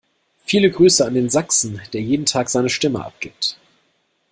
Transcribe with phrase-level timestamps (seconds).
[0.45, 3.59] Viele Grüße an den Sachsen, der jeden Tag seine Stimme abgibt!